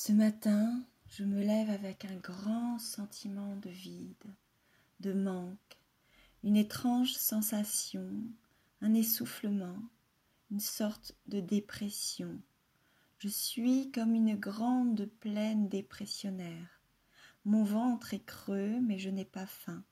[0.00, 4.32] Ce matin, je me lève avec un grand sentiment de vide,
[5.00, 5.76] de manque,
[6.44, 8.08] une étrange sensation,
[8.80, 9.82] un essoufflement,
[10.52, 12.40] une sorte de dépression.
[13.18, 16.80] Je suis comme une grande plaine dépressionnaire.
[17.44, 19.82] Mon ventre est creux, mais je n'ai pas faim.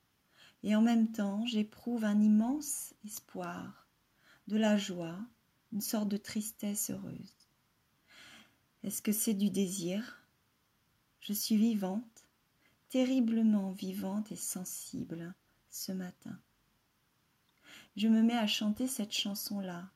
[0.62, 3.88] Et en même temps, j'éprouve un immense espoir,
[4.46, 5.18] de la joie,
[5.72, 7.35] une sorte de tristesse heureuse.
[8.86, 10.22] Est-ce que c'est du désir?
[11.18, 12.24] Je suis vivante,
[12.88, 15.34] terriblement vivante et sensible
[15.70, 16.38] ce matin.
[17.96, 19.90] Je me mets à chanter cette chanson-là.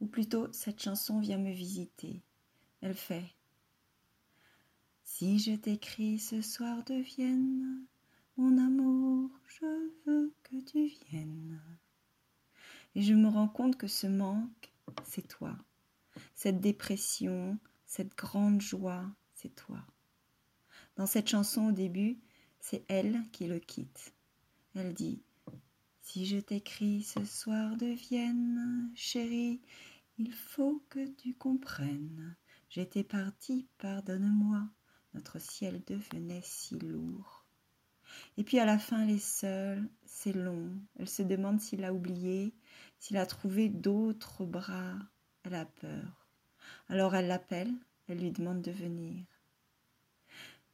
[0.00, 2.20] Ou plutôt, cette chanson vient me visiter.
[2.80, 3.32] Elle fait
[5.04, 7.84] Si je t'écris ce soir de Vienne,
[8.36, 11.62] mon amour, je veux que tu viennes.
[12.96, 14.72] Et je me rends compte que ce manque,
[15.04, 15.56] c'est toi.
[16.42, 19.84] Cette dépression, cette grande joie, c'est toi.
[20.96, 22.18] Dans cette chanson au début,
[22.60, 24.14] c'est elle qui le quitte.
[24.74, 25.20] Elle dit
[26.00, 29.60] Si je t'écris ce soir de Vienne, chérie,
[30.16, 32.34] il faut que tu comprennes.
[32.70, 34.66] J'étais partie, pardonne-moi,
[35.12, 37.44] notre ciel devenait si lourd.
[38.38, 40.72] Et puis à la fin, elle est seule, c'est long.
[40.96, 42.54] Elle se demande s'il a oublié,
[42.98, 44.96] s'il a trouvé d'autres bras.
[45.42, 46.19] Elle a peur.
[46.88, 47.72] Alors elle l'appelle,
[48.08, 49.24] elle lui demande de venir.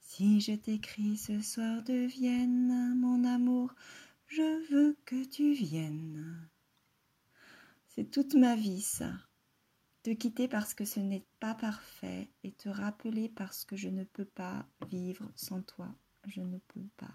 [0.00, 3.74] Si je t'écris ce soir de Vienne, mon amour,
[4.28, 6.48] je veux que tu viennes.
[7.88, 9.12] C'est toute ma vie, ça.
[10.02, 14.04] Te quitter parce que ce n'est pas parfait et te rappeler parce que je ne
[14.04, 15.94] peux pas vivre sans toi.
[16.26, 17.14] Je ne peux pas.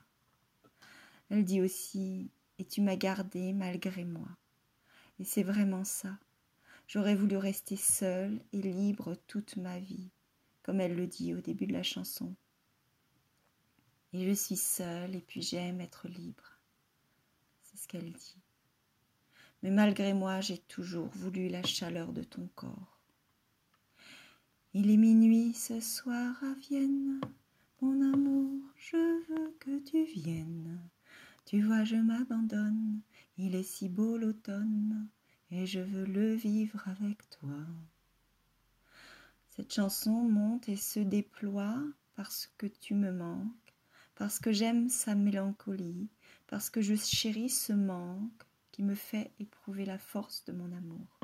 [1.29, 4.27] Elle dit aussi Et tu m'as gardé malgré moi.
[5.19, 6.17] Et c'est vraiment ça.
[6.91, 10.09] J'aurais voulu rester seule et libre toute ma vie,
[10.61, 12.35] comme elle le dit au début de la chanson.
[14.11, 16.59] Et je suis seule et puis j'aime être libre.
[17.63, 18.35] C'est ce qu'elle dit.
[19.63, 22.99] Mais malgré moi, j'ai toujours voulu la chaleur de ton corps.
[24.73, 27.21] Il est minuit ce soir à Vienne,
[27.79, 28.97] mon amour, je
[29.29, 30.77] veux que tu viennes.
[31.45, 32.99] Tu vois, je m'abandonne,
[33.37, 35.07] il est si beau l'automne,
[35.51, 37.57] et je veux le vivre avec toi.
[39.49, 41.77] Cette chanson monte et se déploie
[42.15, 43.75] parce que tu me manques,
[44.15, 46.09] parce que j'aime sa mélancolie,
[46.47, 51.19] parce que je chéris ce manque qui me fait éprouver la force de mon amour.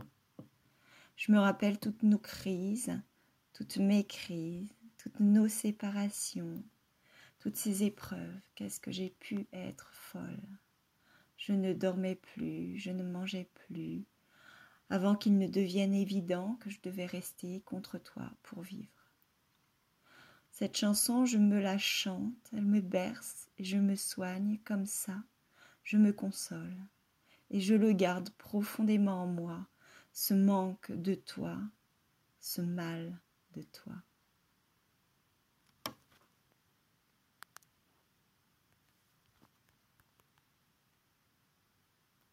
[1.15, 3.01] Je me rappelle toutes nos crises,
[3.53, 6.63] toutes mes crises, toutes nos séparations,
[7.39, 10.59] toutes ces épreuves, qu'est-ce que j'ai pu être folle.
[11.37, 14.05] Je ne dormais plus, je ne mangeais plus,
[14.89, 19.11] avant qu'il ne devienne évident que je devais rester contre toi pour vivre.
[20.51, 25.21] Cette chanson, je me la chante, elle me berce et je me soigne comme ça,
[25.83, 26.75] je me console
[27.51, 29.67] et je le garde profondément en moi,
[30.13, 31.57] ce manque de toi,
[32.39, 33.19] ce mal
[33.53, 33.93] de toi.